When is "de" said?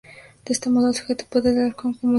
0.45-0.51